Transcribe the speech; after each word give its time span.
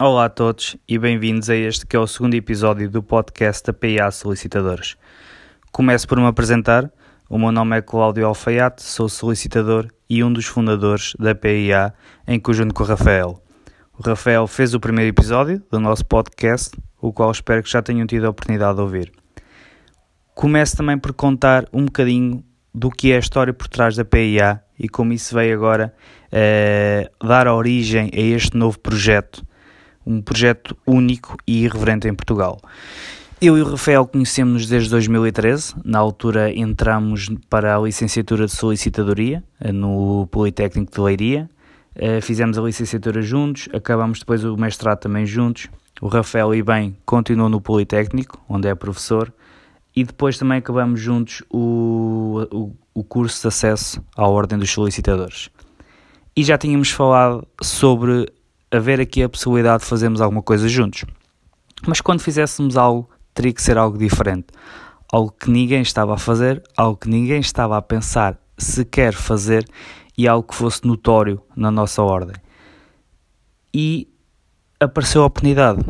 Olá 0.00 0.26
a 0.26 0.28
todos 0.28 0.76
e 0.88 0.96
bem-vindos 0.96 1.50
a 1.50 1.56
este 1.56 1.84
que 1.84 1.96
é 1.96 1.98
o 1.98 2.06
segundo 2.06 2.34
episódio 2.34 2.88
do 2.88 3.02
podcast 3.02 3.66
da 3.66 3.72
PIA 3.72 4.08
Solicitadores. 4.12 4.96
Começo 5.72 6.06
por 6.06 6.20
me 6.20 6.26
apresentar. 6.26 6.88
O 7.28 7.36
meu 7.36 7.50
nome 7.50 7.76
é 7.76 7.82
Cláudio 7.82 8.24
Alfaiate, 8.24 8.80
sou 8.80 9.08
solicitador 9.08 9.88
e 10.08 10.22
um 10.22 10.32
dos 10.32 10.46
fundadores 10.46 11.14
da 11.18 11.34
PIA 11.34 11.92
em 12.28 12.38
conjunto 12.38 12.72
com 12.72 12.84
o 12.84 12.86
Rafael. 12.86 13.42
O 13.98 14.08
Rafael 14.08 14.46
fez 14.46 14.72
o 14.72 14.78
primeiro 14.78 15.08
episódio 15.08 15.60
do 15.68 15.80
nosso 15.80 16.06
podcast, 16.06 16.78
o 17.00 17.12
qual 17.12 17.32
espero 17.32 17.60
que 17.64 17.68
já 17.68 17.82
tenham 17.82 18.06
tido 18.06 18.24
a 18.26 18.30
oportunidade 18.30 18.76
de 18.76 18.82
ouvir. 18.82 19.10
Começo 20.32 20.76
também 20.76 20.96
por 20.96 21.12
contar 21.12 21.64
um 21.72 21.86
bocadinho 21.86 22.44
do 22.72 22.88
que 22.88 23.10
é 23.10 23.16
a 23.16 23.18
história 23.18 23.52
por 23.52 23.66
trás 23.66 23.96
da 23.96 24.04
PIA 24.04 24.62
e 24.78 24.88
como 24.88 25.12
isso 25.12 25.34
veio 25.34 25.56
agora 25.56 25.92
eh, 26.30 27.10
dar 27.20 27.48
origem 27.48 28.12
a 28.14 28.20
este 28.20 28.56
novo 28.56 28.78
projeto 28.78 29.44
um 30.08 30.22
projeto 30.22 30.74
único 30.86 31.36
e 31.46 31.64
irreverente 31.64 32.08
em 32.08 32.14
Portugal. 32.14 32.58
Eu 33.40 33.56
e 33.56 33.62
o 33.62 33.70
Rafael 33.70 34.04
conhecemos-nos 34.06 34.66
desde 34.66 34.90
2013, 34.90 35.74
na 35.84 35.98
altura 35.98 36.52
entramos 36.52 37.28
para 37.48 37.76
a 37.76 37.80
licenciatura 37.80 38.46
de 38.46 38.52
solicitadoria 38.52 39.44
eh, 39.60 39.70
no 39.70 40.26
Politécnico 40.28 40.90
de 40.90 41.00
Leiria, 41.00 41.50
eh, 41.94 42.20
fizemos 42.20 42.58
a 42.58 42.62
licenciatura 42.62 43.22
juntos, 43.22 43.68
acabamos 43.72 44.20
depois 44.20 44.42
o 44.42 44.56
mestrado 44.56 44.98
também 44.98 45.26
juntos. 45.26 45.68
O 46.00 46.08
Rafael, 46.08 46.54
e 46.54 46.62
bem, 46.62 46.96
continuou 47.04 47.48
no 47.48 47.60
Politécnico, 47.60 48.40
onde 48.48 48.66
é 48.66 48.74
professor, 48.74 49.32
e 49.94 50.04
depois 50.04 50.38
também 50.38 50.58
acabamos 50.58 51.00
juntos 51.00 51.42
o, 51.50 52.46
o, 52.52 52.76
o 52.94 53.04
curso 53.04 53.42
de 53.42 53.48
acesso 53.48 54.02
à 54.16 54.26
Ordem 54.28 54.58
dos 54.58 54.70
Solicitadores. 54.70 55.50
E 56.36 56.44
já 56.44 56.56
tínhamos 56.56 56.90
falado 56.90 57.46
sobre 57.60 58.32
haver 58.70 59.00
aqui 59.00 59.22
a 59.22 59.28
possibilidade 59.28 59.82
de 59.82 59.88
fazermos 59.88 60.20
alguma 60.20 60.42
coisa 60.42 60.68
juntos. 60.68 61.04
Mas 61.86 62.00
quando 62.00 62.20
fizéssemos 62.20 62.76
algo, 62.76 63.08
teria 63.32 63.52
que 63.52 63.62
ser 63.62 63.78
algo 63.78 63.96
diferente. 63.96 64.46
Algo 65.12 65.32
que 65.32 65.50
ninguém 65.50 65.80
estava 65.80 66.14
a 66.14 66.18
fazer, 66.18 66.62
algo 66.76 66.96
que 66.96 67.08
ninguém 67.08 67.40
estava 67.40 67.76
a 67.76 67.82
pensar 67.82 68.38
se 68.58 68.84
quer 68.84 69.14
fazer 69.14 69.64
e 70.16 70.26
algo 70.26 70.48
que 70.48 70.54
fosse 70.54 70.84
notório 70.86 71.40
na 71.56 71.70
nossa 71.70 72.02
ordem. 72.02 72.34
E 73.72 74.08
apareceu 74.80 75.22
a 75.22 75.26
oportunidade. 75.26 75.80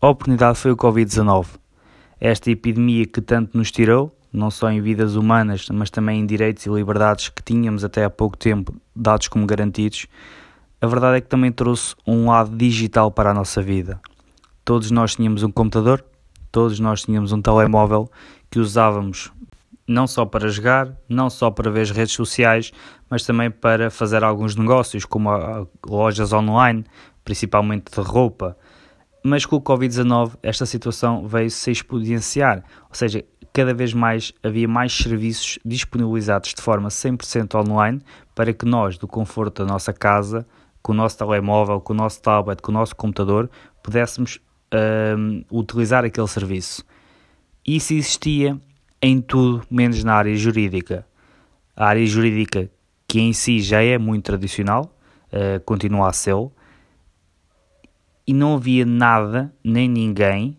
A 0.00 0.08
oportunidade 0.08 0.58
foi 0.58 0.70
o 0.70 0.76
Covid-19. 0.76 1.46
Esta 2.20 2.50
epidemia 2.50 3.06
que 3.06 3.20
tanto 3.20 3.56
nos 3.56 3.70
tirou, 3.70 4.16
não 4.32 4.50
só 4.50 4.70
em 4.70 4.80
vidas 4.80 5.16
humanas, 5.16 5.66
mas 5.72 5.90
também 5.90 6.20
em 6.20 6.26
direitos 6.26 6.64
e 6.64 6.70
liberdades 6.70 7.28
que 7.28 7.42
tínhamos 7.42 7.84
até 7.84 8.04
há 8.04 8.10
pouco 8.10 8.36
tempo 8.36 8.74
dados 8.94 9.26
como 9.26 9.46
garantidos, 9.46 10.06
a 10.80 10.86
verdade 10.86 11.18
é 11.18 11.20
que 11.20 11.28
também 11.28 11.52
trouxe 11.52 11.94
um 12.06 12.30
lado 12.30 12.56
digital 12.56 13.10
para 13.10 13.30
a 13.30 13.34
nossa 13.34 13.60
vida. 13.60 14.00
Todos 14.64 14.90
nós 14.90 15.14
tínhamos 15.14 15.42
um 15.42 15.50
computador, 15.50 16.02
todos 16.50 16.80
nós 16.80 17.02
tínhamos 17.02 17.32
um 17.32 17.42
telemóvel 17.42 18.10
que 18.50 18.58
usávamos 18.58 19.30
não 19.86 20.06
só 20.06 20.24
para 20.24 20.48
jogar, 20.48 20.96
não 21.08 21.28
só 21.28 21.50
para 21.50 21.70
ver 21.70 21.82
as 21.82 21.90
redes 21.90 22.14
sociais, 22.14 22.72
mas 23.10 23.24
também 23.24 23.50
para 23.50 23.90
fazer 23.90 24.22
alguns 24.22 24.54
negócios, 24.54 25.04
como 25.04 25.28
lojas 25.84 26.32
online, 26.32 26.84
principalmente 27.24 27.92
de 27.92 28.00
roupa. 28.00 28.56
Mas 29.22 29.44
com 29.44 29.56
o 29.56 29.60
Covid-19 29.60 30.38
esta 30.42 30.64
situação 30.64 31.26
veio 31.26 31.50
se 31.50 31.70
exponenciar, 31.72 32.64
ou 32.88 32.94
seja, 32.94 33.24
cada 33.52 33.74
vez 33.74 33.92
mais 33.92 34.32
havia 34.42 34.68
mais 34.68 34.96
serviços 34.96 35.58
disponibilizados 35.64 36.54
de 36.54 36.62
forma 36.62 36.88
100% 36.88 37.54
online 37.68 38.00
para 38.34 38.52
que 38.52 38.64
nós, 38.64 38.96
do 38.96 39.08
conforto 39.08 39.64
da 39.64 39.72
nossa 39.72 39.92
casa, 39.92 40.46
com 40.82 40.92
o 40.92 40.94
nosso 40.94 41.18
telemóvel, 41.18 41.80
com 41.80 41.92
o 41.92 41.96
nosso 41.96 42.20
tablet, 42.22 42.60
com 42.62 42.70
o 42.70 42.74
nosso 42.74 42.96
computador, 42.96 43.50
pudéssemos 43.82 44.40
um, 45.18 45.44
utilizar 45.50 46.04
aquele 46.04 46.28
serviço. 46.28 46.84
Isso 47.66 47.92
existia 47.94 48.58
em 49.02 49.20
tudo, 49.20 49.64
menos 49.70 50.02
na 50.04 50.14
área 50.14 50.34
jurídica. 50.36 51.06
A 51.76 51.86
área 51.86 52.06
jurídica, 52.06 52.70
que 53.06 53.20
em 53.20 53.32
si 53.32 53.60
já 53.60 53.82
é 53.82 53.98
muito 53.98 54.24
tradicional, 54.24 54.96
uh, 55.32 55.60
continua 55.64 56.08
a 56.08 56.12
ser, 56.12 56.34
e 58.26 58.32
não 58.32 58.54
havia 58.54 58.84
nada, 58.84 59.52
nem 59.64 59.88
ninguém, 59.88 60.56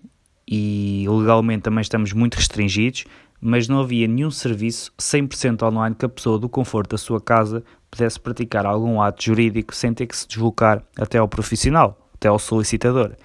e 0.47 1.05
legalmente 1.07 1.61
também 1.61 1.81
estamos 1.81 2.11
muito 2.11 2.35
restringidos, 2.35 3.05
mas 3.39 3.67
não 3.67 3.79
havia 3.79 4.07
nenhum 4.07 4.29
serviço 4.29 4.91
100% 4.99 5.63
online 5.63 5.95
que 5.95 6.05
a 6.05 6.09
pessoa 6.09 6.37
do 6.37 6.49
conforto 6.49 6.91
da 6.91 6.97
sua 6.97 7.21
casa 7.21 7.63
pudesse 7.91 8.19
praticar 8.19 8.65
algum 8.65 9.01
ato 9.01 9.23
jurídico 9.23 9.75
sem 9.75 9.93
ter 9.93 10.07
que 10.07 10.15
se 10.15 10.27
deslocar 10.27 10.81
até 10.97 11.17
ao 11.17 11.27
profissional, 11.27 12.09
até 12.15 12.29
ao 12.29 12.39
solicitador. 12.39 13.15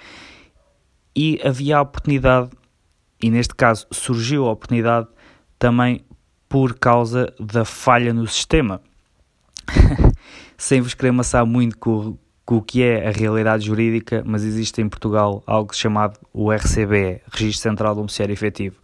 E 1.15 1.41
havia 1.43 1.79
a 1.79 1.83
oportunidade, 1.83 2.51
e 3.23 3.31
neste 3.31 3.55
caso 3.55 3.87
surgiu 3.91 4.47
a 4.47 4.53
oportunidade 4.53 5.07
também 5.59 6.05
por 6.49 6.79
causa 6.79 7.33
da 7.41 7.65
falha 7.65 8.13
no 8.13 8.27
sistema. 8.27 8.83
sem 10.59 10.81
vos 10.81 10.95
querer 10.95 11.11
amassar 11.11 11.47
muito 11.47 11.79
com, 11.79 12.19
com 12.45 12.57
o 12.57 12.63
que 12.63 12.83
é 12.83 13.09
a 13.09 13.11
realidade 13.11 13.65
jurídica, 13.65 14.23
mas 14.27 14.45
existe 14.45 14.83
em 14.83 14.89
Portugal 14.89 15.43
algo 15.47 15.75
chamado 15.75 16.19
o 16.33 16.53
RCBE, 16.53 17.23
Registro 17.33 17.71
Central 17.71 17.95
do 17.95 18.01
Beneficiário 18.01 18.33
Efetivo 18.33 18.77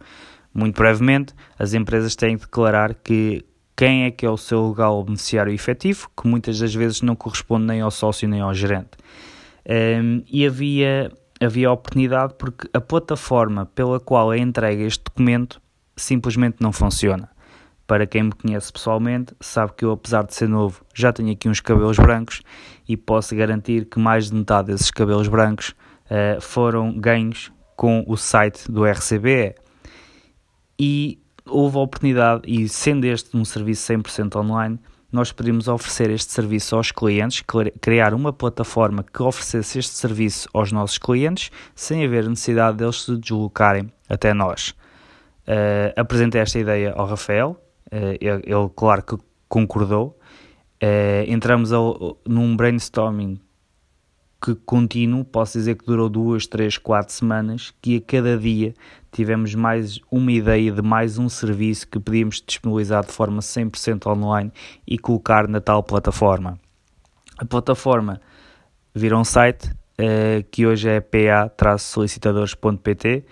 muito 0.53 0.75
brevemente, 0.75 1.33
as 1.57 1.73
empresas 1.73 2.15
têm 2.15 2.35
de 2.35 2.43
declarar 2.43 2.93
que 2.93 3.43
quem 3.75 4.05
é 4.05 4.11
que 4.11 4.25
é 4.25 4.29
o 4.29 4.37
seu 4.37 4.69
legal 4.69 5.03
beneficiário 5.03 5.53
efetivo, 5.53 6.09
que 6.15 6.27
muitas 6.27 6.59
das 6.59 6.73
vezes 6.73 7.01
não 7.01 7.15
corresponde 7.15 7.65
nem 7.65 7.81
ao 7.81 7.91
sócio 7.91 8.27
nem 8.27 8.41
ao 8.41 8.53
gerente. 8.53 8.91
Um, 9.67 10.23
e 10.29 10.45
havia, 10.45 11.11
havia 11.41 11.71
oportunidade 11.71 12.35
porque 12.37 12.67
a 12.73 12.81
plataforma 12.81 13.65
pela 13.65 13.99
qual 13.99 14.33
é 14.33 14.37
entregue 14.37 14.83
este 14.83 15.03
documento 15.03 15.61
simplesmente 15.95 16.57
não 16.59 16.71
funciona. 16.71 17.29
Para 17.85 18.07
quem 18.07 18.23
me 18.23 18.31
conhece 18.31 18.71
pessoalmente, 18.71 19.35
sabe 19.41 19.73
que 19.75 19.83
eu, 19.83 19.91
apesar 19.91 20.23
de 20.23 20.33
ser 20.33 20.47
novo, 20.47 20.85
já 20.93 21.11
tenho 21.11 21.31
aqui 21.31 21.49
uns 21.49 21.59
cabelos 21.59 21.97
brancos 21.97 22.41
e 22.87 22.95
posso 22.95 23.35
garantir 23.35 23.85
que 23.85 23.99
mais 23.99 24.29
de 24.29 24.35
metade 24.35 24.71
desses 24.71 24.89
cabelos 24.89 25.27
brancos 25.27 25.75
uh, 26.05 26.39
foram 26.39 26.97
ganhos 26.97 27.51
com 27.75 28.03
o 28.07 28.15
site 28.15 28.71
do 28.71 28.85
RCBE 28.85 29.55
e 30.79 31.19
houve 31.45 31.77
a 31.77 31.81
oportunidade, 31.81 32.41
e 32.47 32.67
sendo 32.67 33.05
este 33.05 33.35
um 33.35 33.45
serviço 33.45 33.91
100% 33.91 34.35
online, 34.35 34.79
nós 35.11 35.31
podemos 35.31 35.67
oferecer 35.67 36.09
este 36.09 36.31
serviço 36.31 36.75
aos 36.75 36.91
clientes, 36.91 37.43
criar 37.79 38.15
uma 38.15 38.33
plataforma 38.33 39.03
que 39.03 39.21
oferecesse 39.21 39.77
este 39.77 39.93
serviço 39.93 40.49
aos 40.51 40.71
nossos 40.71 40.97
clientes, 40.97 41.51
sem 41.75 42.03
haver 42.03 42.27
necessidade 42.27 42.77
deles 42.77 43.03
se 43.03 43.15
deslocarem 43.15 43.91
até 44.09 44.33
nós. 44.33 44.69
Uh, 45.47 45.93
apresentei 45.95 46.41
esta 46.41 46.57
ideia 46.57 46.93
ao 46.93 47.05
Rafael, 47.05 47.51
uh, 47.91 47.95
ele, 48.19 48.41
ele, 48.45 48.69
claro 48.75 49.03
que 49.03 49.17
concordou. 49.47 50.17
Uh, 50.81 51.29
entramos 51.31 51.71
ao, 51.71 52.17
num 52.27 52.55
brainstorming 52.55 53.39
que 54.43 54.53
contínuo, 54.53 55.23
posso 55.23 55.57
dizer 55.57 55.75
que 55.75 55.85
durou 55.85 56.09
duas, 56.09 56.45
três, 56.45 56.77
quatro 56.77 57.13
semanas, 57.13 57.73
que 57.81 57.95
a 57.95 58.01
cada 58.01 58.37
dia 58.37 58.73
tivemos 59.09 59.55
mais 59.55 60.01
uma 60.11 60.33
ideia 60.33 60.69
de 60.69 60.81
mais 60.81 61.17
um 61.17 61.29
serviço 61.29 61.87
que 61.87 61.97
podíamos 61.97 62.43
disponibilizar 62.45 63.05
de 63.05 63.13
forma 63.13 63.39
100% 63.39 64.05
online 64.05 64.51
e 64.85 64.99
colocar 64.99 65.47
na 65.47 65.61
tal 65.61 65.81
plataforma. 65.81 66.59
A 67.37 67.45
plataforma 67.45 68.19
virou 68.93 69.21
um 69.21 69.23
site 69.23 69.69
uh, 69.69 70.43
que 70.51 70.67
hoje 70.67 70.89
é 70.89 70.99
pa-solicitadores.pt, 70.99 73.23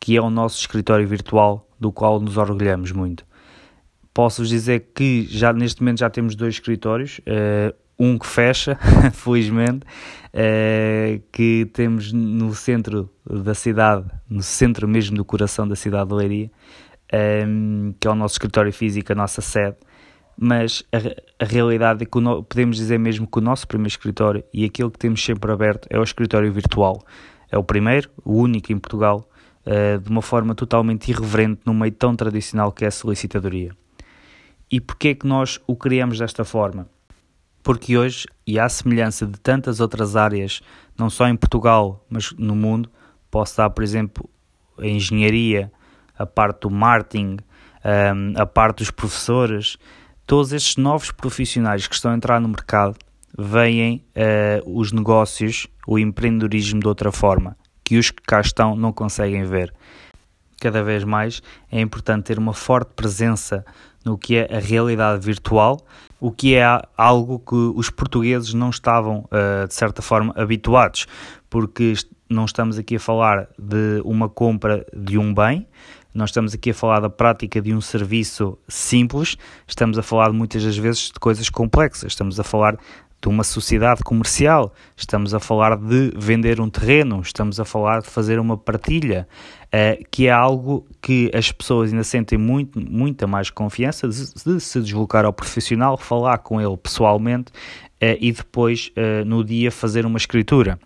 que 0.00 0.16
é 0.16 0.20
o 0.20 0.28
nosso 0.28 0.58
escritório 0.58 1.06
virtual 1.06 1.68
do 1.78 1.92
qual 1.92 2.18
nos 2.18 2.36
orgulhamos 2.36 2.90
muito. 2.90 3.24
Posso-vos 4.12 4.48
dizer 4.48 4.90
que 4.92 5.24
já 5.30 5.52
neste 5.52 5.80
momento 5.80 6.00
já 6.00 6.10
temos 6.10 6.34
dois 6.34 6.54
escritórios, 6.54 7.20
uh, 7.20 7.72
um 7.98 8.16
que 8.16 8.26
fecha, 8.26 8.78
felizmente, 9.12 9.84
uh, 10.28 11.20
que 11.32 11.68
temos 11.72 12.12
no 12.12 12.54
centro 12.54 13.10
da 13.28 13.54
cidade, 13.54 14.06
no 14.28 14.42
centro 14.42 14.86
mesmo 14.86 15.16
do 15.16 15.24
coração 15.24 15.66
da 15.66 15.74
cidade 15.74 16.08
de 16.08 16.14
Leiria, 16.14 16.50
ehm, 17.12 17.92
que 17.98 18.06
é 18.06 18.10
o 18.10 18.14
nosso 18.14 18.34
escritório 18.34 18.72
físico, 18.72 19.12
a 19.12 19.14
nossa 19.14 19.40
sede, 19.40 19.76
mas 20.40 20.84
a, 20.92 21.44
a 21.44 21.46
realidade 21.46 22.04
é 22.04 22.06
que 22.06 22.20
no, 22.20 22.44
podemos 22.44 22.76
dizer 22.76 22.98
mesmo 22.98 23.26
que 23.26 23.38
o 23.38 23.40
nosso 23.42 23.66
primeiro 23.66 23.88
escritório 23.88 24.44
e 24.54 24.64
aquilo 24.64 24.90
que 24.90 24.98
temos 24.98 25.24
sempre 25.24 25.50
aberto 25.50 25.88
é 25.90 25.98
o 25.98 26.02
escritório 26.02 26.52
virtual. 26.52 27.02
É 27.50 27.58
o 27.58 27.64
primeiro, 27.64 28.08
o 28.24 28.34
único 28.34 28.72
em 28.72 28.78
Portugal, 28.78 29.28
uh, 29.66 29.98
de 29.98 30.08
uma 30.08 30.22
forma 30.22 30.54
totalmente 30.54 31.08
irreverente 31.08 31.62
num 31.66 31.74
meio 31.74 31.92
tão 31.92 32.14
tradicional 32.14 32.70
que 32.70 32.84
é 32.84 32.88
a 32.88 32.92
solicitadoria. 32.92 33.72
E 34.70 34.80
porquê 34.80 35.08
é 35.08 35.14
que 35.14 35.26
nós 35.26 35.58
o 35.66 35.74
criamos 35.74 36.18
desta 36.18 36.44
forma? 36.44 36.88
Porque 37.68 37.98
hoje, 37.98 38.26
e 38.46 38.58
à 38.58 38.66
semelhança 38.66 39.26
de 39.26 39.38
tantas 39.38 39.78
outras 39.78 40.16
áreas, 40.16 40.62
não 40.96 41.10
só 41.10 41.28
em 41.28 41.36
Portugal, 41.36 42.02
mas 42.08 42.32
no 42.32 42.56
mundo, 42.56 42.90
posso 43.30 43.58
dar, 43.58 43.68
por 43.68 43.84
exemplo, 43.84 44.26
a 44.78 44.86
engenharia, 44.86 45.70
a 46.18 46.24
parte 46.24 46.62
do 46.62 46.70
marketing, 46.70 47.36
a 48.38 48.46
parte 48.46 48.78
dos 48.78 48.90
professores, 48.90 49.76
todos 50.26 50.54
estes 50.54 50.78
novos 50.78 51.10
profissionais 51.10 51.86
que 51.86 51.94
estão 51.94 52.12
a 52.12 52.14
entrar 52.14 52.40
no 52.40 52.48
mercado 52.48 52.96
veem 53.36 54.02
uh, 54.16 54.80
os 54.80 54.90
negócios, 54.90 55.66
o 55.86 55.98
empreendedorismo 55.98 56.80
de 56.80 56.88
outra 56.88 57.12
forma, 57.12 57.54
que 57.84 57.98
os 57.98 58.10
que 58.10 58.22
cá 58.22 58.40
estão 58.40 58.74
não 58.74 58.94
conseguem 58.94 59.44
ver. 59.44 59.74
Cada 60.58 60.82
vez 60.82 61.04
mais 61.04 61.42
é 61.70 61.82
importante 61.82 62.24
ter 62.24 62.38
uma 62.38 62.54
forte 62.54 62.94
presença 62.96 63.62
no 64.08 64.16
que 64.16 64.36
é 64.36 64.56
a 64.56 64.58
realidade 64.58 65.24
virtual, 65.24 65.80
o 66.18 66.32
que 66.32 66.54
é 66.54 66.64
algo 66.96 67.38
que 67.38 67.54
os 67.54 67.90
portugueses 67.90 68.54
não 68.54 68.70
estavam, 68.70 69.28
uh, 69.30 69.68
de 69.68 69.74
certa 69.74 70.00
forma, 70.00 70.32
habituados, 70.34 71.06
porque 71.50 71.92
não 72.28 72.46
estamos 72.46 72.78
aqui 72.78 72.96
a 72.96 73.00
falar 73.00 73.48
de 73.58 74.00
uma 74.04 74.28
compra 74.28 74.86
de 74.96 75.18
um 75.18 75.34
bem, 75.34 75.66
nós 76.14 76.30
estamos 76.30 76.54
aqui 76.54 76.70
a 76.70 76.74
falar 76.74 77.00
da 77.00 77.10
prática 77.10 77.60
de 77.60 77.74
um 77.74 77.82
serviço 77.82 78.58
simples, 78.66 79.36
estamos 79.66 79.98
a 79.98 80.02
falar 80.02 80.32
muitas 80.32 80.64
das 80.64 80.76
vezes 80.76 81.10
de 81.12 81.20
coisas 81.20 81.50
complexas, 81.50 82.12
estamos 82.12 82.40
a 82.40 82.44
falar 82.44 82.78
de 83.20 83.28
uma 83.28 83.42
sociedade 83.42 84.02
comercial, 84.02 84.72
estamos 84.96 85.34
a 85.34 85.40
falar 85.40 85.76
de 85.76 86.12
vender 86.16 86.60
um 86.60 86.70
terreno, 86.70 87.20
estamos 87.20 87.58
a 87.58 87.64
falar 87.64 88.00
de 88.00 88.08
fazer 88.08 88.38
uma 88.38 88.56
partilha, 88.56 89.26
uh, 89.66 90.04
que 90.10 90.28
é 90.28 90.30
algo 90.30 90.86
que 91.02 91.30
as 91.34 91.50
pessoas 91.50 91.90
ainda 91.90 92.04
sentem 92.04 92.38
muito, 92.38 92.80
muita 92.80 93.26
mais 93.26 93.50
confiança 93.50 94.08
de, 94.08 94.34
de 94.44 94.60
se 94.60 94.80
deslocar 94.80 95.24
ao 95.24 95.32
profissional, 95.32 95.96
falar 95.96 96.38
com 96.38 96.60
ele 96.60 96.76
pessoalmente 96.76 97.50
uh, 97.50 98.16
e 98.20 98.30
depois, 98.30 98.92
uh, 98.96 99.24
no 99.24 99.44
dia, 99.44 99.72
fazer 99.72 100.06
uma 100.06 100.16
escritura. 100.16 100.78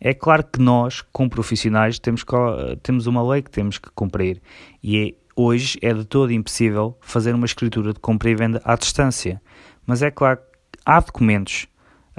É 0.00 0.14
claro 0.14 0.44
que 0.44 0.60
nós, 0.60 1.02
como 1.12 1.28
profissionais, 1.28 1.98
temos, 1.98 2.22
que, 2.22 2.34
temos 2.82 3.06
uma 3.06 3.22
lei 3.28 3.42
que 3.42 3.50
temos 3.50 3.78
que 3.78 3.90
cumprir 3.90 4.40
e 4.82 5.08
é, 5.08 5.14
hoje 5.34 5.78
é 5.82 5.92
de 5.92 6.04
todo 6.04 6.32
impossível 6.32 6.96
fazer 7.00 7.34
uma 7.34 7.46
escritura 7.46 7.92
de 7.92 7.98
compra 7.98 8.30
e 8.30 8.34
venda 8.34 8.60
à 8.64 8.76
distância. 8.76 9.40
Mas 9.86 10.02
é 10.02 10.10
claro 10.10 10.38
que 10.38 10.78
há 10.84 11.00
documentos 11.00 11.66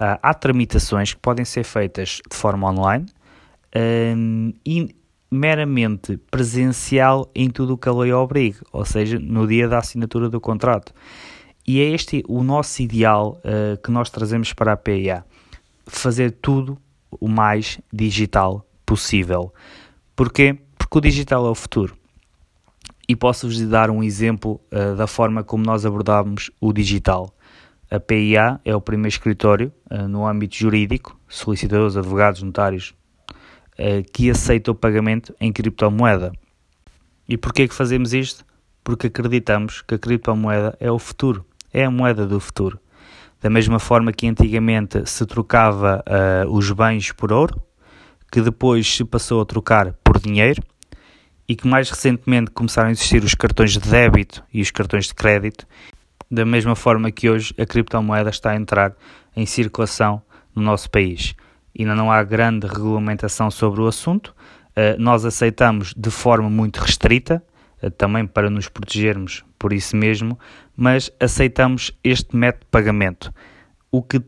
Uh, 0.01 0.17
há 0.19 0.33
tramitações 0.33 1.13
que 1.13 1.19
podem 1.19 1.45
ser 1.45 1.63
feitas 1.63 2.21
de 2.27 2.35
forma 2.35 2.67
online 2.71 3.05
um, 4.17 4.51
e 4.65 4.95
meramente 5.29 6.17
presencial 6.31 7.29
em 7.35 7.51
tudo 7.51 7.75
o 7.75 7.77
que 7.77 7.87
a 7.87 7.93
lei 7.93 8.11
obriga, 8.11 8.61
ou 8.71 8.83
seja, 8.83 9.19
no 9.19 9.47
dia 9.47 9.67
da 9.67 9.77
assinatura 9.77 10.27
do 10.27 10.41
contrato. 10.41 10.91
E 11.67 11.79
é 11.79 11.83
este 11.83 12.23
o 12.27 12.43
nosso 12.43 12.81
ideal 12.81 13.39
uh, 13.45 13.79
que 13.79 13.91
nós 13.91 14.09
trazemos 14.09 14.53
para 14.53 14.73
a 14.73 14.75
PIA: 14.75 15.23
fazer 15.85 16.31
tudo 16.31 16.79
o 17.11 17.27
mais 17.27 17.79
digital 17.93 18.65
possível. 18.83 19.53
Porquê? 20.15 20.57
Porque 20.79 20.97
o 20.97 21.01
digital 21.01 21.45
é 21.45 21.49
o 21.51 21.55
futuro. 21.55 21.95
E 23.07 23.15
posso-vos 23.15 23.61
dar 23.67 23.91
um 23.91 24.01
exemplo 24.01 24.59
uh, 24.71 24.95
da 24.95 25.05
forma 25.05 25.43
como 25.43 25.63
nós 25.63 25.85
abordamos 25.85 26.49
o 26.59 26.73
digital. 26.73 27.31
A 27.93 27.99
PIA 27.99 28.57
é 28.63 28.73
o 28.73 28.79
primeiro 28.79 29.09
escritório 29.09 29.69
uh, 29.91 30.07
no 30.07 30.25
âmbito 30.25 30.55
jurídico, 30.55 31.19
solicitadores, 31.27 31.97
advogados, 31.97 32.41
notários, 32.41 32.93
uh, 33.73 34.01
que 34.13 34.29
aceita 34.29 34.71
o 34.71 34.75
pagamento 34.75 35.35
em 35.41 35.51
criptomoeda. 35.51 36.31
E 37.27 37.35
porquê 37.35 37.67
que 37.67 37.75
fazemos 37.75 38.13
isto? 38.13 38.45
Porque 38.81 39.07
acreditamos 39.07 39.81
que 39.81 39.95
a 39.95 39.99
criptomoeda 39.99 40.73
é 40.79 40.89
o 40.89 40.97
futuro, 40.97 41.45
é 41.73 41.83
a 41.83 41.91
moeda 41.91 42.25
do 42.25 42.39
futuro. 42.39 42.79
Da 43.41 43.49
mesma 43.49 43.77
forma 43.77 44.13
que 44.13 44.25
antigamente 44.25 45.05
se 45.05 45.25
trocava 45.25 46.01
uh, 46.07 46.49
os 46.49 46.71
bens 46.71 47.11
por 47.11 47.33
ouro, 47.33 47.61
que 48.31 48.39
depois 48.39 48.87
se 48.87 49.03
passou 49.03 49.41
a 49.41 49.45
trocar 49.45 49.91
por 50.01 50.17
dinheiro, 50.17 50.63
e 51.45 51.57
que 51.57 51.67
mais 51.67 51.89
recentemente 51.89 52.51
começaram 52.51 52.87
a 52.87 52.91
existir 52.93 53.21
os 53.21 53.35
cartões 53.35 53.73
de 53.73 53.79
débito 53.81 54.41
e 54.53 54.61
os 54.61 54.71
cartões 54.71 55.07
de 55.07 55.13
crédito, 55.13 55.67
da 56.31 56.45
mesma 56.45 56.75
forma 56.75 57.11
que 57.11 57.29
hoje 57.29 57.53
a 57.59 57.65
criptomoeda 57.65 58.29
está 58.29 58.51
a 58.51 58.55
entrar 58.55 58.95
em 59.35 59.45
circulação 59.45 60.21
no 60.55 60.61
nosso 60.61 60.89
país. 60.89 61.35
Ainda 61.77 61.93
não 61.93 62.09
há 62.09 62.23
grande 62.23 62.67
regulamentação 62.67 63.51
sobre 63.51 63.81
o 63.81 63.87
assunto, 63.87 64.33
uh, 64.69 64.99
nós 64.99 65.25
aceitamos 65.25 65.93
de 65.95 66.09
forma 66.09 66.49
muito 66.49 66.77
restrita, 66.77 67.43
uh, 67.83 67.91
também 67.91 68.25
para 68.25 68.49
nos 68.49 68.69
protegermos 68.69 69.43
por 69.59 69.73
isso 69.73 69.95
mesmo, 69.95 70.39
mas 70.75 71.11
aceitamos 71.19 71.91
este 72.03 72.35
método 72.35 72.65
de 72.65 72.71
pagamento, 72.71 73.33
o 73.91 74.01
que 74.01 74.21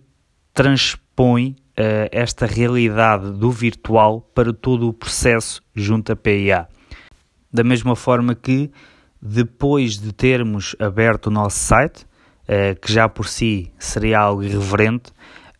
transpõe 0.53 1.55
uh, 1.71 2.09
esta 2.11 2.45
realidade 2.45 3.31
do 3.31 3.49
virtual 3.49 4.21
para 4.35 4.53
todo 4.53 4.89
o 4.89 4.93
processo 4.93 5.63
junto 5.73 6.11
à 6.11 6.15
PIA. 6.15 6.67
Da 7.51 7.63
mesma 7.63 7.95
forma 7.95 8.35
que 8.35 8.71
depois 9.25 9.97
de 9.97 10.11
termos 10.11 10.75
aberto 10.77 11.27
o 11.27 11.31
nosso 11.31 11.57
site, 11.57 12.03
uh, 12.03 12.77
que 12.81 12.91
já 12.91 13.07
por 13.07 13.25
si 13.25 13.71
seria 13.79 14.19
algo 14.19 14.43
irreverente, 14.43 15.13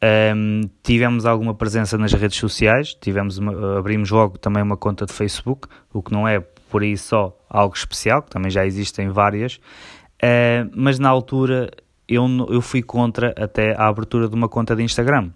um, 0.04 0.06
ehm, 0.06 0.62
tivemos 0.84 1.26
alguma 1.26 1.56
presença 1.56 1.98
nas 1.98 2.12
redes 2.12 2.38
sociais, 2.38 2.94
tivemos 2.94 3.38
uma, 3.38 3.80
abrimos 3.80 4.12
logo 4.12 4.38
também 4.38 4.62
uma 4.62 4.76
conta 4.76 5.06
de 5.06 5.14
Facebook, 5.14 5.70
o 5.94 6.04
que 6.04 6.12
não 6.12 6.28
é 6.28 6.42
por 6.70 6.82
aí 6.82 6.98
só 6.98 7.34
algo 7.50 7.74
especial, 7.74 8.22
que 8.22 8.32
também 8.32 8.52
já 8.52 8.66
existem 8.66 9.08
várias, 9.08 9.56
uh, 9.56 10.70
mas 10.76 11.00
na 11.00 11.08
altura 11.08 11.72
eu, 12.06 12.26
eu 12.50 12.62
fui 12.62 12.84
contra 12.84 13.34
até 13.38 13.74
a 13.78 13.88
abertura 13.88 14.28
de 14.28 14.36
uma 14.36 14.50
conta 14.50 14.76
de 14.76 14.84
Instagram. 14.84 15.30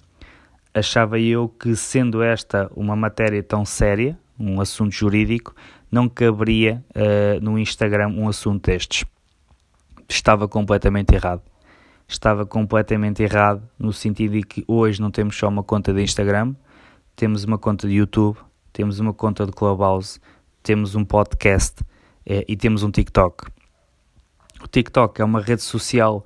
Achava 0.73 1.18
eu 1.18 1.47
que, 1.47 1.77
sendo 1.77 2.21
esta 2.21 2.69
uma 2.75 2.95
matéria 2.95 3.41
tão 3.41 3.63
séria, 3.63 4.19
um 4.38 4.59
assunto 4.59 4.91
jurídico, 4.91 5.56
não 5.92 6.07
caberia 6.10 6.84
uh, 6.95 7.44
no 7.44 7.57
Instagram 7.57 8.10
um 8.10 8.28
assunto 8.28 8.66
destes. 8.66 9.06
Estava 10.07 10.48
completamente 10.48 11.13
errado. 11.13 11.42
Estava 12.07 12.45
completamente 12.45 13.22
errado 13.22 13.62
no 13.78 13.92
sentido 13.92 14.34
de 14.34 14.44
que 14.44 14.63
hoje 14.68 15.01
não 15.01 15.12
temos 15.12 15.38
só 15.38 15.48
uma 15.48 15.63
conta 15.63 15.94
de 15.94 16.01
Instagram, 16.01 16.56
temos 17.16 17.44
uma 17.44 17.57
conta 17.57 17.88
de 17.88 17.95
YouTube, 17.95 18.38
temos 18.72 19.00
uma 19.00 19.13
conta 19.13 19.45
de 19.45 19.51
Clubhouse, 19.51 20.19
temos 20.63 20.95
um 20.95 21.04
podcast 21.04 21.81
uh, 21.81 22.44
e 22.48 22.56
temos 22.56 22.83
um 22.83 22.92
TikTok. 22.92 23.48
O 24.63 24.68
TikTok 24.68 25.22
é 25.22 25.25
uma 25.25 25.42
rede 25.42 25.62
social 25.62 26.25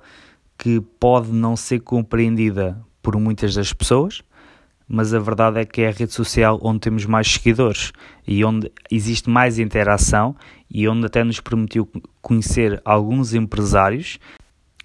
que 0.56 0.80
pode 0.80 1.32
não 1.32 1.56
ser 1.56 1.80
compreendida 1.80 2.80
por 3.02 3.16
muitas 3.18 3.54
das 3.54 3.72
pessoas, 3.72 4.22
mas 4.92 5.14
a 5.14 5.18
verdade 5.18 5.58
é 5.58 5.64
que 5.64 5.80
é 5.80 5.88
a 5.88 5.90
rede 5.90 6.12
social 6.12 6.60
onde 6.62 6.80
temos 6.80 7.06
mais 7.06 7.26
seguidores 7.26 7.94
e 8.28 8.44
onde 8.44 8.70
existe 8.90 9.30
mais 9.30 9.58
interação 9.58 10.36
e 10.70 10.86
onde 10.86 11.06
até 11.06 11.24
nos 11.24 11.40
permitiu 11.40 11.90
conhecer 12.20 12.78
alguns 12.84 13.32
empresários 13.32 14.18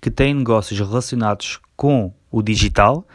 que 0.01 0.09
têm 0.09 0.33
negócios 0.33 0.79
relacionados 0.79 1.59
com 1.75 2.13
o 2.31 2.41
digital 2.41 3.05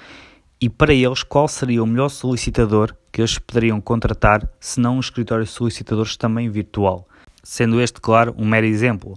e 0.60 0.68
para 0.68 0.92
eles 0.92 1.22
qual 1.22 1.48
seria 1.48 1.82
o 1.82 1.86
melhor 1.86 2.10
solicitador 2.10 2.94
que 3.10 3.22
eles 3.22 3.38
poderiam 3.38 3.80
contratar 3.80 4.46
se 4.60 4.78
não 4.78 4.96
um 4.96 5.00
escritório 5.00 5.46
de 5.46 5.50
solicitadores 5.50 6.14
também 6.18 6.50
virtual. 6.50 7.08
Sendo 7.42 7.80
este, 7.80 8.02
claro, 8.02 8.34
um 8.36 8.46
mero 8.46 8.66
exemplo. 8.66 9.14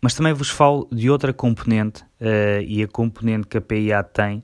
Mas 0.00 0.14
também 0.14 0.32
vos 0.32 0.50
falo 0.50 0.88
de 0.90 1.08
outra 1.08 1.32
componente 1.32 2.02
uh, 2.20 2.60
e 2.66 2.82
a 2.82 2.88
componente 2.88 3.46
que 3.46 3.56
a 3.56 3.60
PIA 3.60 4.02
tem 4.02 4.42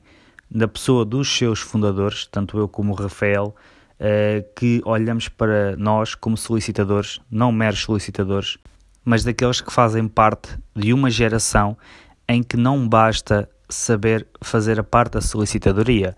na 0.50 0.66
pessoa 0.66 1.04
dos 1.04 1.28
seus 1.36 1.60
fundadores, 1.60 2.26
tanto 2.26 2.58
eu 2.58 2.68
como 2.68 2.92
o 2.92 2.96
Rafael, 2.96 3.54
uh, 4.00 4.54
que 4.54 4.80
olhamos 4.84 5.28
para 5.28 5.76
nós 5.76 6.14
como 6.14 6.36
solicitadores, 6.36 7.20
não 7.30 7.52
meros 7.52 7.80
solicitadores, 7.80 8.58
mas 9.04 9.24
daqueles 9.24 9.60
que 9.60 9.72
fazem 9.72 10.08
parte 10.08 10.58
de 10.74 10.92
uma 10.92 11.10
geração 11.10 11.76
em 12.28 12.42
que 12.42 12.56
não 12.56 12.88
basta 12.88 13.48
saber 13.68 14.26
fazer 14.42 14.78
a 14.80 14.84
parte 14.84 15.12
da 15.12 15.20
solicitadoria. 15.20 16.16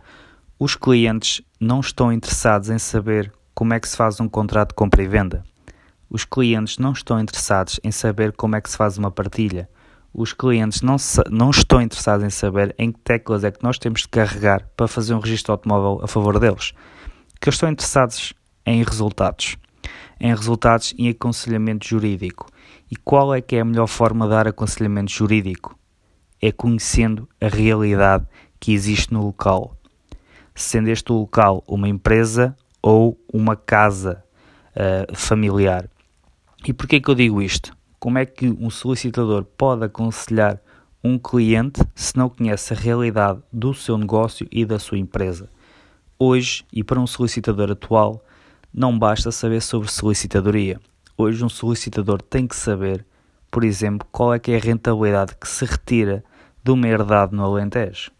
Os 0.58 0.74
clientes 0.76 1.42
não 1.58 1.80
estão 1.80 2.12
interessados 2.12 2.70
em 2.70 2.78
saber 2.78 3.32
como 3.54 3.74
é 3.74 3.80
que 3.80 3.88
se 3.88 3.96
faz 3.96 4.20
um 4.20 4.28
contrato 4.28 4.70
de 4.70 4.74
compra 4.74 5.02
e 5.02 5.08
venda. 5.08 5.44
Os 6.08 6.24
clientes 6.24 6.78
não 6.78 6.92
estão 6.92 7.20
interessados 7.20 7.78
em 7.84 7.90
saber 7.90 8.32
como 8.32 8.56
é 8.56 8.60
que 8.60 8.70
se 8.70 8.76
faz 8.76 8.98
uma 8.98 9.10
partilha 9.10 9.68
os 10.12 10.32
clientes 10.32 10.82
não, 10.82 10.96
não 11.30 11.50
estão 11.50 11.80
interessados 11.80 12.24
em 12.24 12.30
saber 12.30 12.74
em 12.78 12.90
que 12.90 12.98
teclas 13.00 13.44
é 13.44 13.50
que 13.50 13.62
nós 13.62 13.78
temos 13.78 14.02
de 14.02 14.08
carregar 14.08 14.68
para 14.76 14.88
fazer 14.88 15.14
um 15.14 15.20
registro 15.20 15.52
automóvel 15.52 16.04
a 16.04 16.08
favor 16.08 16.38
deles. 16.38 16.72
Que 17.40 17.48
eles 17.48 17.54
estão 17.54 17.70
interessados 17.70 18.34
em 18.66 18.82
resultados, 18.82 19.56
em 20.20 20.34
resultados 20.34 20.94
em 20.98 21.08
aconselhamento 21.08 21.86
jurídico. 21.86 22.46
E 22.90 22.96
qual 22.96 23.32
é 23.34 23.40
que 23.40 23.56
é 23.56 23.60
a 23.60 23.64
melhor 23.64 23.86
forma 23.86 24.26
de 24.26 24.32
dar 24.32 24.48
aconselhamento 24.48 25.12
jurídico? 25.12 25.78
É 26.42 26.50
conhecendo 26.50 27.28
a 27.40 27.48
realidade 27.48 28.26
que 28.58 28.72
existe 28.72 29.12
no 29.12 29.24
local. 29.24 29.76
Sendo 30.54 30.88
este 30.88 31.12
local 31.12 31.62
uma 31.66 31.88
empresa 31.88 32.56
ou 32.82 33.18
uma 33.32 33.54
casa 33.54 34.24
uh, 34.74 35.16
familiar. 35.16 35.88
E 36.66 36.72
porquê 36.72 37.00
que 37.00 37.08
eu 37.08 37.14
digo 37.14 37.40
isto? 37.40 37.72
Como 38.00 38.16
é 38.16 38.24
que 38.24 38.48
um 38.48 38.70
solicitador 38.70 39.44
pode 39.44 39.84
aconselhar 39.84 40.58
um 41.04 41.18
cliente 41.18 41.82
se 41.94 42.16
não 42.16 42.30
conhece 42.30 42.72
a 42.72 42.76
realidade 42.76 43.42
do 43.52 43.74
seu 43.74 43.98
negócio 43.98 44.48
e 44.50 44.64
da 44.64 44.78
sua 44.78 44.96
empresa? 44.96 45.50
Hoje, 46.18 46.64
e 46.72 46.82
para 46.82 46.98
um 46.98 47.06
solicitador 47.06 47.70
atual, 47.70 48.24
não 48.72 48.98
basta 48.98 49.30
saber 49.30 49.60
sobre 49.60 49.90
solicitadoria. 49.90 50.80
Hoje, 51.14 51.44
um 51.44 51.48
solicitador 51.50 52.22
tem 52.22 52.46
que 52.46 52.56
saber, 52.56 53.04
por 53.50 53.64
exemplo, 53.64 54.08
qual 54.10 54.32
é 54.32 54.38
que 54.38 54.50
é 54.50 54.56
a 54.56 54.60
rentabilidade 54.60 55.36
que 55.36 55.46
se 55.46 55.66
retira 55.66 56.24
de 56.64 56.70
uma 56.70 56.88
herdade 56.88 57.36
no 57.36 57.44
Alentejo. 57.44 58.10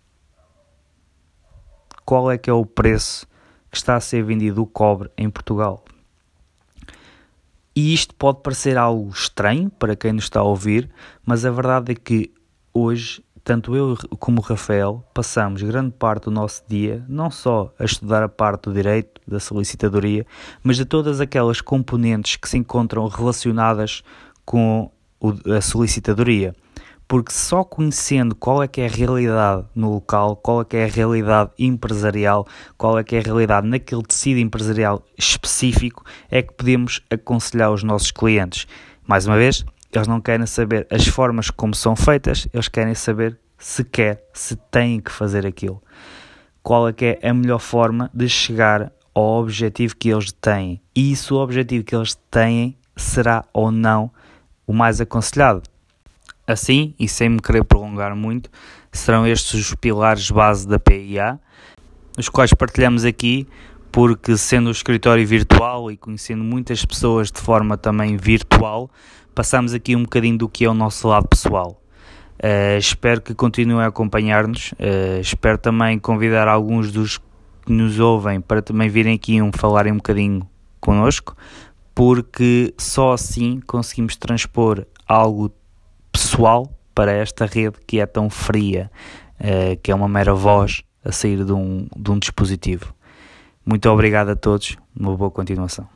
qual 2.05 2.31
é 2.31 2.37
que 2.37 2.51
é 2.51 2.53
o 2.53 2.67
preço 2.67 3.27
que 3.71 3.79
está 3.79 3.97
a 3.97 4.01
ser 4.01 4.25
vendido 4.25 4.63
o 4.63 4.67
cobre 4.67 5.11
em 5.17 5.31
Portugal. 5.31 5.85
E 7.75 7.95
isto 7.95 8.15
pode 8.15 8.43
parecer 8.43 8.77
algo 8.77 9.11
estranho 9.11 9.71
para 9.71 9.95
quem 9.95 10.13
nos 10.13 10.25
está 10.25 10.41
a 10.41 10.45
ouvir, 10.45 10.91
mas 11.25 11.45
a 11.45 11.51
verdade 11.51 11.93
é 11.93 11.95
que 11.95 12.33
hoje, 12.75 13.23
tanto 13.45 13.77
eu 13.77 13.97
como 14.19 14.41
o 14.41 14.45
Rafael, 14.45 15.05
passamos 15.15 15.63
grande 15.63 15.93
parte 15.93 16.25
do 16.25 16.31
nosso 16.31 16.63
dia 16.69 17.05
não 17.09 17.31
só 17.31 17.73
a 17.79 17.85
estudar 17.85 18.23
a 18.23 18.29
parte 18.29 18.65
do 18.65 18.75
direito, 18.75 19.21
da 19.27 19.39
solicitadoria, 19.39 20.27
mas 20.63 20.77
de 20.77 20.85
todas 20.85 21.21
aquelas 21.21 21.61
componentes 21.61 22.37
que 22.37 22.49
se 22.49 22.59
encontram 22.59 23.07
relacionadas 23.07 24.03
com 24.45 24.91
a 25.57 25.61
solicitadoria 25.61 26.55
porque 27.11 27.33
só 27.33 27.65
conhecendo 27.65 28.37
qual 28.37 28.63
é 28.63 28.69
que 28.69 28.81
é 28.81 28.87
a 28.87 28.89
realidade 28.89 29.65
no 29.75 29.95
local, 29.95 30.37
qual 30.37 30.61
é 30.61 30.65
que 30.65 30.77
é 30.77 30.85
a 30.85 30.87
realidade 30.87 31.51
empresarial, 31.59 32.47
qual 32.79 32.97
é 33.01 33.03
que 33.03 33.17
é 33.17 33.19
a 33.19 33.23
realidade 33.23 33.67
naquele 33.67 34.05
tecido 34.05 34.39
empresarial 34.39 35.05
específico, 35.19 36.05
é 36.31 36.41
que 36.41 36.53
podemos 36.53 37.03
aconselhar 37.11 37.73
os 37.73 37.83
nossos 37.83 38.13
clientes. 38.13 38.69
Mais 39.09 39.27
uma 39.27 39.37
vez, 39.37 39.65
eles 39.93 40.07
não 40.07 40.21
querem 40.21 40.47
saber 40.47 40.87
as 40.89 41.05
formas 41.09 41.51
como 41.51 41.75
são 41.75 41.97
feitas, 41.97 42.47
eles 42.55 42.69
querem 42.69 42.95
saber 42.95 43.37
se 43.59 43.83
quer, 43.83 44.25
se 44.33 44.55
têm 44.71 45.01
que 45.01 45.11
fazer 45.11 45.45
aquilo. 45.45 45.83
Qual 46.63 46.87
é 46.87 46.93
que 46.93 47.19
é 47.21 47.29
a 47.29 47.35
melhor 47.35 47.59
forma 47.59 48.09
de 48.15 48.29
chegar 48.29 48.93
ao 49.13 49.41
objetivo 49.41 49.97
que 49.97 50.11
eles 50.11 50.31
têm 50.31 50.81
e 50.95 51.17
se 51.17 51.35
o 51.35 51.39
objetivo 51.39 51.83
que 51.83 51.97
eles 51.97 52.17
têm 52.31 52.79
será 52.97 53.45
ou 53.53 53.73
não 53.73 54.13
o 54.65 54.73
mais 54.73 55.01
aconselhado. 55.01 55.63
Assim, 56.51 56.95
e 56.99 57.07
sem 57.07 57.29
me 57.29 57.39
querer 57.39 57.63
prolongar 57.63 58.17
muito, 58.17 58.51
serão 58.91 59.25
estes 59.25 59.55
os 59.55 59.75
pilares 59.77 60.29
base 60.33 60.67
da 60.67 60.81
PIA, 60.81 61.39
os 62.19 62.29
quais 62.29 62.53
partilhamos 62.53 63.05
aqui, 63.05 63.47
porque 63.93 64.37
sendo 64.37 64.67
o 64.67 64.73
escritório 64.73 65.25
virtual 65.25 65.93
e 65.93 65.97
conhecendo 65.97 66.43
muitas 66.43 66.85
pessoas 66.85 67.31
de 67.31 67.41
forma 67.41 67.77
também 67.77 68.17
virtual, 68.17 68.91
passamos 69.33 69.73
aqui 69.73 69.95
um 69.95 70.03
bocadinho 70.03 70.39
do 70.39 70.49
que 70.49 70.65
é 70.65 70.69
o 70.69 70.75
nosso 70.75 71.07
lado 71.07 71.29
pessoal. 71.29 71.81
Uh, 72.43 72.79
espero 72.79 73.21
que 73.21 73.33
continuem 73.33 73.85
a 73.85 73.87
acompanhar-nos. 73.87 74.73
Uh, 74.73 75.21
espero 75.21 75.57
também 75.57 76.01
convidar 76.01 76.49
alguns 76.49 76.91
dos 76.91 77.19
que 77.65 77.73
nos 77.73 78.01
ouvem 78.01 78.41
para 78.41 78.61
também 78.61 78.89
virem 78.89 79.15
aqui 79.15 79.41
um 79.41 79.53
falarem 79.53 79.93
um 79.93 79.99
bocadinho 79.99 80.49
connosco, 80.81 81.37
porque 81.95 82.75
só 82.77 83.13
assim 83.13 83.61
conseguimos 83.67 84.17
transpor 84.17 84.85
algo 85.07 85.53
pessoal 86.13 86.71
para 86.95 87.13
esta 87.13 87.47
rede 87.47 87.77
que 87.87 88.01
é 88.01 88.07
tão 88.07 88.29
fria, 88.29 88.91
uh, 89.41 89.79
que 89.83 89.91
é 89.91 89.95
uma 89.95 90.09
mera 90.09 90.35
voz 90.35 90.83
a 91.05 91.13
sair 91.13 91.45
de 91.45 91.53
um, 91.53 91.87
de 91.97 92.11
um 92.11 92.19
dispositivo. 92.19 92.95
Muito 93.65 93.89
obrigado 93.89 94.31
a 94.31 94.37
todos, 94.37 94.77
uma 94.99 95.17
boa 95.17 95.31
continuação. 95.31 95.89